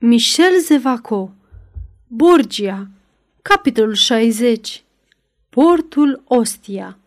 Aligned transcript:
Michel 0.00 0.60
Zevaco 0.60 1.30
Borgia 2.06 2.88
Capitolul 3.42 3.94
60 3.94 4.84
Portul 5.48 6.22
Ostia 6.24 6.98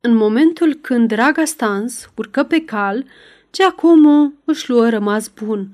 În 0.00 0.14
momentul 0.14 0.74
când 0.74 1.08
Draga 1.08 1.44
Stans 1.44 2.10
urcă 2.16 2.42
pe 2.42 2.64
cal, 2.64 3.04
Giacomo 3.52 4.32
își 4.44 4.70
luă 4.70 4.88
rămas 4.88 5.28
bun. 5.28 5.68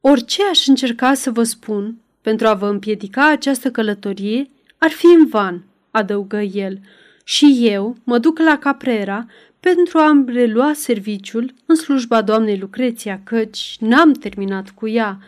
Orice 0.00 0.42
aș 0.50 0.66
încerca 0.66 1.14
să 1.14 1.30
vă 1.30 1.42
spun 1.42 1.96
pentru 2.20 2.46
a 2.46 2.54
vă 2.54 2.68
împiedica 2.68 3.28
această 3.28 3.70
călătorie 3.70 4.50
ar 4.78 4.90
fi 4.90 5.06
în 5.06 5.26
van, 5.26 5.62
adăugă 5.90 6.40
el. 6.40 6.80
Și 7.24 7.58
eu 7.60 7.96
mă 8.04 8.18
duc 8.18 8.38
la 8.38 8.58
Caprera 8.58 9.26
pentru 9.60 9.98
a-mi 9.98 10.32
relua 10.32 10.72
serviciul 10.72 11.54
în 11.66 11.74
slujba 11.74 12.22
doamnei 12.22 12.58
Lucreția, 12.58 13.20
căci 13.24 13.76
n-am 13.80 14.12
terminat 14.12 14.70
cu 14.70 14.88
ea. 14.88 15.18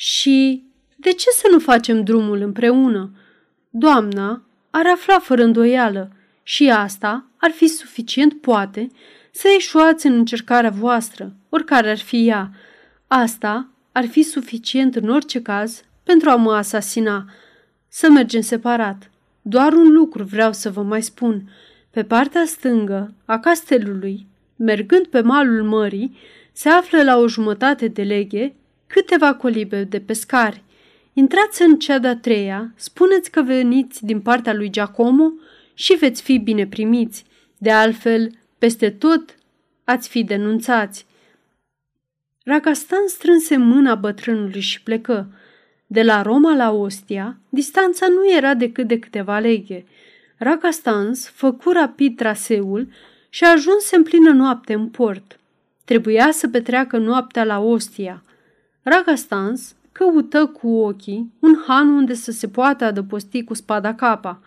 Și 0.00 0.64
de 0.96 1.12
ce 1.12 1.30
să 1.30 1.48
nu 1.50 1.58
facem 1.58 2.04
drumul 2.04 2.40
împreună? 2.40 3.10
Doamna 3.70 4.42
ar 4.70 4.86
afla 4.86 5.18
fără 5.18 5.42
îndoială 5.42 6.12
și 6.42 6.70
asta 6.70 7.24
ar 7.36 7.50
fi 7.50 7.66
suficient, 7.66 8.40
poate, 8.40 8.88
să 9.30 9.48
ieșuați 9.52 10.06
în 10.06 10.12
încercarea 10.12 10.70
voastră, 10.70 11.32
oricare 11.48 11.90
ar 11.90 11.98
fi 11.98 12.28
ea. 12.28 12.50
Asta 13.06 13.68
ar 13.92 14.06
fi 14.06 14.22
suficient 14.22 14.96
în 14.96 15.08
orice 15.08 15.42
caz 15.42 15.82
pentru 16.02 16.30
a 16.30 16.36
mă 16.36 16.52
asasina. 16.52 17.30
Să 17.88 18.10
mergem 18.10 18.40
separat. 18.40 19.10
Doar 19.42 19.72
un 19.72 19.92
lucru 19.92 20.24
vreau 20.24 20.52
să 20.52 20.70
vă 20.70 20.82
mai 20.82 21.02
spun. 21.02 21.50
Pe 21.90 22.04
partea 22.04 22.44
stângă 22.46 23.14
a 23.24 23.38
castelului, 23.38 24.26
mergând 24.56 25.06
pe 25.06 25.20
malul 25.20 25.62
mării, 25.62 26.16
se 26.52 26.68
află 26.68 27.02
la 27.02 27.16
o 27.16 27.28
jumătate 27.28 27.88
de 27.88 28.02
leghe 28.02 28.54
câteva 28.88 29.34
colibe 29.34 29.84
de 29.84 30.00
pescari. 30.00 30.62
Intrați 31.12 31.62
în 31.62 31.78
cea 31.78 31.98
de-a 31.98 32.16
treia, 32.16 32.72
spuneți 32.76 33.30
că 33.30 33.42
veniți 33.42 34.04
din 34.04 34.20
partea 34.20 34.54
lui 34.54 34.70
Giacomo 34.70 35.32
și 35.74 35.94
veți 35.94 36.22
fi 36.22 36.38
bine 36.38 36.66
primiți. 36.66 37.24
De 37.58 37.70
altfel, 37.70 38.30
peste 38.58 38.90
tot 38.90 39.34
ați 39.84 40.08
fi 40.08 40.24
denunțați. 40.24 41.06
Ragastan 42.44 43.06
strânse 43.06 43.56
mâna 43.56 43.94
bătrânului 43.94 44.60
și 44.60 44.82
plecă. 44.82 45.32
De 45.86 46.02
la 46.02 46.22
Roma 46.22 46.54
la 46.54 46.70
Ostia, 46.70 47.38
distanța 47.48 48.06
nu 48.08 48.30
era 48.36 48.54
decât 48.54 48.86
de 48.86 48.98
câteva 48.98 49.38
leghe. 49.38 49.84
Ragastans 50.36 51.28
făcu 51.28 51.70
rapid 51.70 52.16
traseul 52.16 52.88
și 53.28 53.44
ajunse 53.44 53.96
în 53.96 54.02
plină 54.02 54.30
noapte 54.30 54.74
în 54.74 54.88
port. 54.88 55.38
Trebuia 55.84 56.30
să 56.30 56.48
petreacă 56.48 56.98
noaptea 56.98 57.44
la 57.44 57.58
Ostia. 57.58 58.22
Ragastans 58.82 59.74
căută 59.92 60.46
cu 60.46 60.68
ochii 60.68 61.32
un 61.40 61.56
han 61.66 61.88
unde 61.88 62.14
să 62.14 62.30
se 62.30 62.48
poată 62.48 62.84
adăposti 62.84 63.44
cu 63.44 63.54
spada 63.54 63.94
capa, 63.94 64.40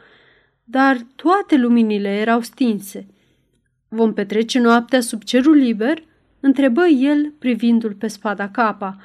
dar 0.64 0.98
toate 1.16 1.58
luminile 1.58 2.10
erau 2.10 2.42
stinse. 2.42 3.08
Vom 3.88 4.14
petrece 4.14 4.60
noaptea 4.60 5.02
sub 5.02 5.24
cerul 5.24 5.56
liber?" 5.56 6.04
întrebă 6.42 6.86
el 6.86 7.34
privindu-l 7.40 7.94
pe 7.94 8.08
spada 8.08 8.50
capa. 8.50 8.98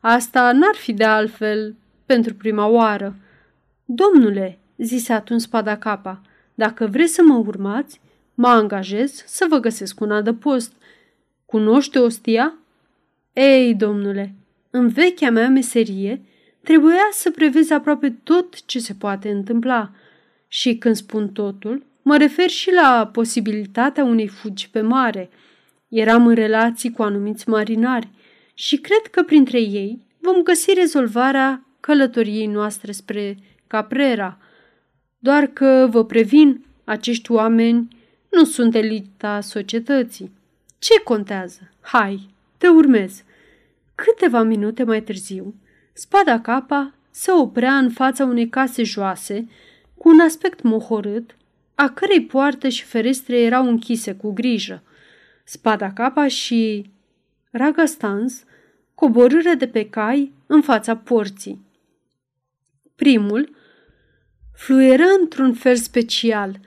Asta 0.00 0.52
n-ar 0.52 0.74
fi 0.74 0.92
de 0.92 1.04
altfel 1.04 1.74
pentru 2.06 2.34
prima 2.34 2.66
oară. 2.66 3.16
Domnule, 3.84 4.58
zise 4.76 5.12
atunci 5.12 5.40
spada 5.40 5.76
capa, 5.76 6.20
dacă 6.54 6.86
vreți 6.86 7.12
să 7.12 7.22
mă 7.22 7.34
urmați, 7.34 8.00
mă 8.34 8.48
angajez 8.48 9.24
să 9.26 9.46
vă 9.48 9.58
găsesc 9.58 10.00
un 10.00 10.10
adăpost. 10.10 10.72
Cunoște 11.46 11.98
ostia? 11.98 12.54
Ei, 13.32 13.74
domnule, 13.74 14.34
în 14.70 14.88
vechea 14.88 15.30
mea 15.30 15.48
meserie, 15.48 16.22
trebuia 16.62 17.08
să 17.10 17.30
prevezi 17.30 17.72
aproape 17.72 18.10
tot 18.10 18.64
ce 18.64 18.78
se 18.78 18.94
poate 18.94 19.30
întâmpla. 19.30 19.90
Și 20.48 20.76
când 20.76 20.96
spun 20.96 21.28
totul, 21.28 21.86
mă 22.02 22.16
refer 22.16 22.48
și 22.48 22.72
la 22.72 23.10
posibilitatea 23.12 24.04
unei 24.04 24.28
fugi 24.28 24.70
pe 24.70 24.80
mare. 24.80 25.30
Eram 25.88 26.26
în 26.26 26.34
relații 26.34 26.92
cu 26.92 27.02
anumiți 27.02 27.48
marinari 27.48 28.08
și 28.54 28.76
cred 28.76 29.06
că 29.10 29.22
printre 29.22 29.60
ei 29.60 30.02
vom 30.18 30.42
găsi 30.42 30.74
rezolvarea 30.74 31.64
călătoriei 31.80 32.46
noastre 32.46 32.92
spre 32.92 33.38
Caprera. 33.66 34.38
Doar 35.18 35.46
că, 35.46 35.88
vă 35.90 36.04
previn, 36.04 36.64
acești 36.84 37.32
oameni 37.32 37.88
nu 38.30 38.44
sunt 38.44 38.74
elita 38.74 39.40
societății. 39.40 40.32
Ce 40.78 41.00
contează? 41.04 41.70
Hai, 41.80 42.28
te 42.58 42.68
urmez. 42.68 43.22
Câteva 44.04 44.42
minute 44.42 44.84
mai 44.84 45.02
târziu, 45.02 45.54
spada 45.92 46.40
capa 46.40 46.94
se 47.10 47.32
oprea 47.32 47.76
în 47.76 47.90
fața 47.90 48.24
unei 48.24 48.48
case 48.48 48.82
joase, 48.82 49.48
cu 49.94 50.08
un 50.08 50.20
aspect 50.20 50.62
mohorât, 50.62 51.36
a 51.74 51.88
cărei 51.88 52.24
poartă 52.24 52.68
și 52.68 52.84
ferestre 52.84 53.40
erau 53.40 53.68
închise 53.68 54.14
cu 54.14 54.32
grijă. 54.32 54.82
Spada 55.44 55.92
capa 55.92 56.28
și 56.28 56.90
Ragastans 57.50 58.44
coborâre 58.94 59.54
de 59.54 59.68
pe 59.68 59.88
cai 59.88 60.32
în 60.46 60.62
fața 60.62 60.96
porții. 60.96 61.66
Primul 62.96 63.56
fluieră 64.54 65.04
într-un 65.20 65.54
fel 65.54 65.76
special 65.76 66.60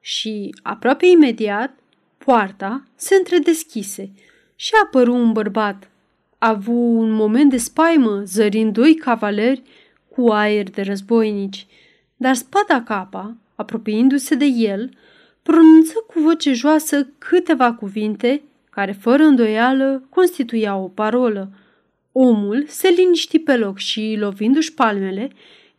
și, 0.00 0.54
aproape 0.62 1.06
imediat, 1.06 1.78
poarta 2.18 2.86
se 2.94 3.14
întredeschise 3.14 4.12
și 4.54 4.72
apăru 4.84 5.14
un 5.14 5.32
bărbat 5.32 5.84
a 5.84 5.89
avut 6.40 6.98
un 6.98 7.10
moment 7.10 7.50
de 7.50 7.56
spaimă, 7.56 8.22
zărind 8.24 8.72
doi 8.72 8.94
cavaleri 8.94 9.62
cu 10.08 10.28
aer 10.28 10.70
de 10.70 10.82
războinici, 10.82 11.66
dar 12.16 12.34
spada 12.34 12.82
capa, 12.82 13.36
apropiindu-se 13.54 14.34
de 14.34 14.44
el, 14.44 14.90
pronunță 15.42 15.92
cu 16.06 16.20
voce 16.20 16.52
joasă 16.52 17.08
câteva 17.18 17.72
cuvinte 17.72 18.42
care, 18.70 18.92
fără 18.92 19.22
îndoială, 19.22 20.02
constituiau 20.08 20.82
o 20.84 20.88
parolă. 20.88 21.50
Omul 22.12 22.64
se 22.68 22.88
liniști 22.88 23.38
pe 23.38 23.56
loc 23.56 23.78
și, 23.78 24.16
lovindu-și 24.18 24.74
palmele, 24.74 25.30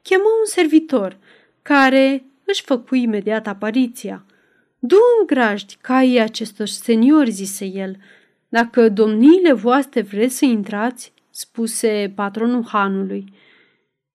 chemă 0.01 0.23
un 0.39 0.45
servitor, 0.45 1.17
care 1.61 2.23
își 2.45 2.61
făcu 2.61 2.95
imediat 2.95 3.47
apariția. 3.47 4.25
Du 4.79 4.97
în 5.19 5.25
grajdi 5.27 5.77
caii 5.81 6.19
acestor 6.19 6.67
seniori, 6.67 7.31
zise 7.31 7.65
el, 7.65 7.97
dacă 8.51 8.89
domniile 8.89 9.53
voastre 9.53 10.01
vreți 10.01 10.37
să 10.37 10.45
intrați, 10.45 11.13
spuse 11.29 12.11
patronul 12.15 12.65
hanului. 12.67 13.33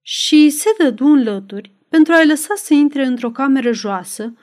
Și 0.02 0.50
se 0.50 0.68
dădu 0.78 1.06
în 1.06 1.22
lături 1.22 1.70
pentru 1.88 2.12
a-i 2.12 2.26
lăsa 2.26 2.54
să 2.56 2.74
intre 2.74 3.04
într-o 3.04 3.30
cameră 3.30 3.72
joasă, 3.72 4.34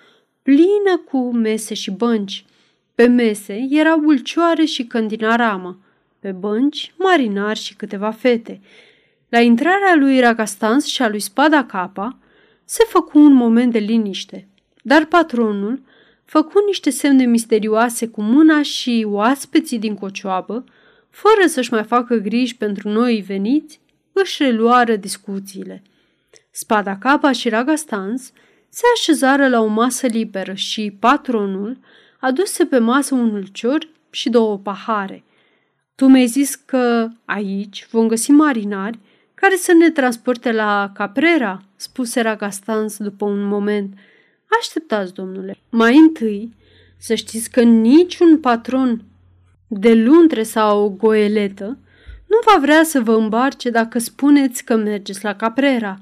plină 0.41 1.01
cu 1.09 1.31
mese 1.31 1.73
și 1.73 1.91
bănci. 1.91 2.45
Pe 2.95 3.07
mese 3.07 3.67
erau 3.69 3.99
ulcioare 4.03 4.65
și 4.65 4.85
căndinaramă, 4.85 5.79
pe 6.19 6.31
bănci 6.31 6.93
marinari 6.97 7.59
și 7.59 7.75
câteva 7.75 8.11
fete. 8.11 8.61
La 9.29 9.39
intrarea 9.39 9.95
lui 9.95 10.19
Ragastans 10.19 10.85
și 10.85 11.01
a 11.01 11.09
lui 11.09 11.19
Spada 11.19 11.65
Capa 11.65 12.17
se 12.65 12.83
făcu 12.87 13.19
un 13.19 13.33
moment 13.33 13.71
de 13.71 13.79
liniște, 13.79 14.47
dar 14.81 15.05
patronul 15.05 15.81
făcu 16.33 16.65
niște 16.65 16.89
semne 16.89 17.25
misterioase 17.25 18.07
cu 18.07 18.21
mâna 18.21 18.61
și 18.61 19.05
oaspeții 19.07 19.79
din 19.79 19.95
cocioabă, 19.95 20.63
fără 21.09 21.47
să-și 21.47 21.73
mai 21.73 21.83
facă 21.83 22.15
griji 22.15 22.55
pentru 22.55 22.89
noi 22.89 23.23
veniți, 23.27 23.79
își 24.13 24.43
reluară 24.43 24.95
discuțiile. 24.95 25.81
Spada 26.51 26.97
Capa 26.97 27.31
și 27.31 27.49
Ragastans 27.49 28.31
se 28.69 28.81
așezară 28.95 29.47
la 29.47 29.61
o 29.61 29.65
masă 29.65 30.07
liberă 30.07 30.53
și 30.53 30.95
patronul 30.99 31.77
aduse 32.19 32.65
pe 32.65 32.77
masă 32.77 33.15
un 33.15 33.33
ulcior 33.33 33.87
și 34.09 34.29
două 34.29 34.57
pahare. 34.57 35.23
Tu 35.95 36.07
mi-ai 36.07 36.27
zis 36.27 36.55
că 36.55 37.09
aici 37.25 37.87
vom 37.91 38.07
găsi 38.07 38.31
marinari 38.31 38.99
care 39.33 39.55
să 39.55 39.73
ne 39.73 39.89
transporte 39.89 40.51
la 40.51 40.91
Caprera, 40.93 41.61
spuse 41.75 42.21
Ragastans 42.21 42.97
după 42.97 43.25
un 43.25 43.43
moment– 43.43 43.93
Așteptați, 44.59 45.13
domnule. 45.13 45.57
Mai 45.69 45.97
întâi, 45.97 46.55
să 46.97 47.15
știți 47.15 47.51
că 47.51 47.61
niciun 47.61 48.39
patron 48.39 49.03
de 49.67 49.93
luntre 49.93 50.43
sau 50.43 50.89
goeletă 50.89 51.77
nu 52.27 52.37
va 52.45 52.59
vrea 52.61 52.83
să 52.83 53.01
vă 53.01 53.15
îmbarce 53.15 53.69
dacă 53.69 53.99
spuneți 53.99 54.63
că 54.63 54.75
mergeți 54.75 55.23
la 55.23 55.35
Caprera. 55.35 55.97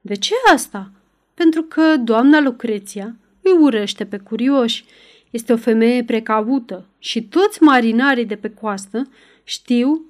De 0.00 0.14
ce 0.14 0.34
asta? 0.52 0.90
Pentru 1.34 1.62
că 1.62 1.96
doamna 1.96 2.40
Lucreția 2.40 3.16
îi 3.42 3.56
urăște 3.60 4.04
pe 4.04 4.16
curioși. 4.16 4.84
Este 5.30 5.52
o 5.52 5.56
femeie 5.56 6.04
precaută 6.04 6.84
și 6.98 7.22
toți 7.22 7.62
marinarii 7.62 8.26
de 8.26 8.36
pe 8.36 8.50
coastă 8.50 9.08
știu 9.44 10.04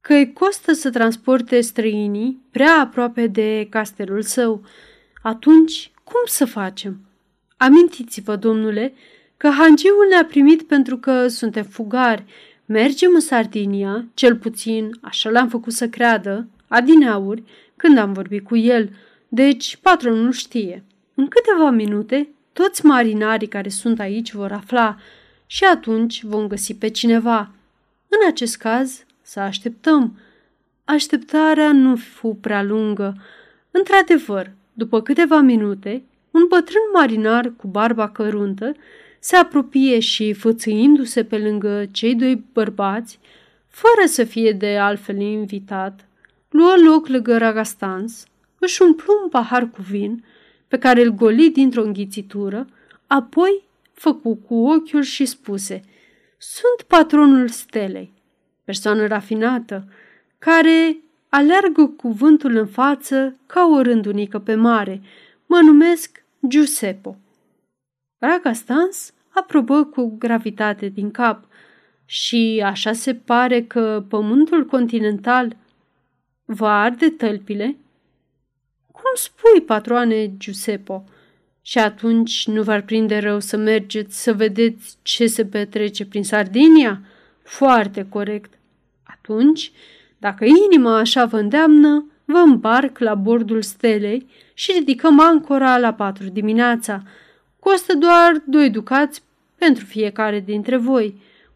că 0.00 0.12
îi 0.12 0.32
costă 0.32 0.72
să 0.72 0.90
transporte 0.90 1.60
străinii 1.60 2.42
prea 2.50 2.80
aproape 2.80 3.26
de 3.26 3.66
castelul 3.70 4.22
său. 4.22 4.62
Atunci, 5.22 5.90
cum 6.04 6.20
să 6.24 6.44
facem? 6.44 7.09
Amintiți-vă, 7.62 8.36
domnule, 8.36 8.92
că 9.36 9.48
hangiul 9.48 10.06
ne-a 10.10 10.24
primit 10.24 10.62
pentru 10.62 10.96
că 10.96 11.28
suntem 11.28 11.64
fugari. 11.64 12.24
Mergem 12.66 13.10
în 13.14 13.20
Sardinia, 13.20 14.04
cel 14.14 14.36
puțin, 14.36 14.90
așa 15.00 15.30
l-am 15.30 15.48
făcut 15.48 15.72
să 15.72 15.88
creadă, 15.88 16.46
Adineauri, 16.68 17.42
când 17.76 17.98
am 17.98 18.12
vorbit 18.12 18.44
cu 18.44 18.56
el, 18.56 18.90
deci 19.28 19.76
patronul 19.76 20.32
știe. 20.32 20.84
În 21.14 21.28
câteva 21.28 21.70
minute, 21.70 22.28
toți 22.52 22.86
marinarii 22.86 23.48
care 23.48 23.68
sunt 23.68 24.00
aici 24.00 24.32
vor 24.32 24.52
afla 24.52 24.96
și 25.46 25.64
atunci 25.64 26.22
vom 26.24 26.46
găsi 26.46 26.74
pe 26.74 26.88
cineva. 26.88 27.50
În 28.08 28.28
acest 28.28 28.56
caz, 28.56 29.04
să 29.22 29.40
așteptăm. 29.40 30.18
Așteptarea 30.84 31.72
nu 31.72 31.96
fu 31.96 32.38
prea 32.40 32.62
lungă. 32.62 33.16
Într-adevăr, 33.70 34.50
după 34.72 35.02
câteva 35.02 35.40
minute, 35.40 36.02
un 36.30 36.46
bătrân 36.48 36.82
marinar 36.92 37.52
cu 37.56 37.66
barba 37.66 38.08
căruntă 38.08 38.72
se 39.18 39.36
apropie 39.36 39.98
și, 39.98 40.32
fățâindu-se 40.32 41.24
pe 41.24 41.38
lângă 41.38 41.86
cei 41.90 42.14
doi 42.14 42.44
bărbați, 42.52 43.18
fără 43.68 44.06
să 44.06 44.24
fie 44.24 44.52
de 44.52 44.78
altfel 44.78 45.20
invitat, 45.20 46.08
luă 46.48 46.74
loc 46.84 47.08
lângă 47.08 47.38
Ragastans, 47.38 48.24
își 48.58 48.82
umplu 48.82 49.12
un 49.22 49.28
pahar 49.28 49.70
cu 49.70 49.82
vin, 49.82 50.24
pe 50.68 50.78
care 50.78 51.02
îl 51.02 51.10
goli 51.10 51.50
dintr-o 51.50 51.82
înghițitură, 51.82 52.66
apoi 53.06 53.62
făcu 53.92 54.34
cu 54.34 54.54
ochiul 54.54 55.02
și 55.02 55.24
spuse 55.24 55.80
Sunt 56.38 56.82
patronul 56.86 57.48
stelei, 57.48 58.12
persoană 58.64 59.06
rafinată, 59.06 59.88
care 60.38 60.96
aleargă 61.28 61.86
cuvântul 61.86 62.56
în 62.56 62.66
față 62.66 63.36
ca 63.46 63.66
o 63.66 63.82
rândunică 63.82 64.38
pe 64.38 64.54
mare. 64.54 65.02
Mă 65.46 65.60
numesc 65.64 66.19
Giuseppe. 66.48 67.18
Ragastans 68.18 69.12
aprobă 69.28 69.84
cu 69.84 70.16
gravitate 70.18 70.88
din 70.88 71.10
cap. 71.10 71.44
Și 72.04 72.62
așa 72.64 72.92
se 72.92 73.14
pare 73.14 73.62
că 73.62 74.04
pământul 74.08 74.66
continental 74.66 75.56
va 76.44 76.80
arde 76.80 77.10
tălpile? 77.10 77.76
Cum 78.92 79.10
spui, 79.14 79.62
patroane 79.66 80.36
Giuseppe? 80.36 81.02
Și 81.62 81.78
atunci 81.78 82.46
nu 82.46 82.62
v-ar 82.62 82.82
prinde 82.82 83.18
rău 83.18 83.40
să 83.40 83.56
mergeți 83.56 84.22
să 84.22 84.34
vedeți 84.34 84.96
ce 85.02 85.26
se 85.26 85.44
petrece 85.46 86.06
prin 86.06 86.24
Sardinia? 86.24 87.00
Foarte 87.42 88.06
corect. 88.08 88.52
Atunci, 89.02 89.72
dacă 90.18 90.44
inima 90.44 90.98
așa 90.98 91.24
vă 91.24 91.38
îndeamnă, 91.38 92.04
vă 92.30 92.38
îmbarc 92.38 92.98
la 92.98 93.14
bordul 93.14 93.62
stelei 93.62 94.26
și 94.54 94.72
ridicăm 94.72 95.20
ancora 95.20 95.78
la 95.78 95.94
patru 95.94 96.28
dimineața. 96.28 97.02
Costă 97.58 97.94
doar 97.94 98.42
doi 98.46 98.70
ducați 98.70 99.22
pentru 99.58 99.84
fiecare 99.84 100.40
dintre 100.40 100.76
voi. 100.76 101.06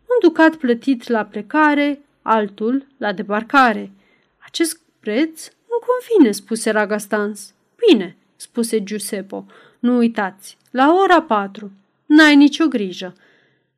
Un 0.00 0.28
ducat 0.28 0.54
plătit 0.54 1.08
la 1.08 1.24
plecare, 1.24 2.00
altul 2.22 2.86
la 2.96 3.12
debarcare. 3.12 3.90
Acest 4.38 4.80
preț 5.00 5.48
nu 5.68 5.86
convine, 5.86 6.32
spuse 6.32 6.70
Ragastans. 6.70 7.54
Bine, 7.86 8.16
spuse 8.36 8.82
Giuseppe. 8.82 9.44
Nu 9.78 9.96
uitați, 9.96 10.56
la 10.70 10.94
ora 11.02 11.22
patru. 11.22 11.70
N-ai 12.06 12.36
nicio 12.36 12.66
grijă. 12.66 13.14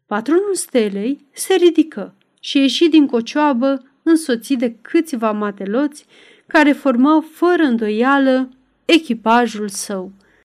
Patronul 0.07 0.55
stelei 0.55 1.25
se 1.33 1.55
ridică 1.55 2.15
și 2.41 2.59
ieși 2.59 2.89
din 2.89 3.07
cocioabă 3.07 3.83
însoțit 4.03 4.59
de 4.59 4.75
câțiva 4.83 5.33
mateloți 5.33 6.07
care 6.47 6.73
formau 6.73 7.21
fără 7.21 7.63
îndoială 7.63 8.49
echipajul 8.85 9.69
său. 9.69 10.13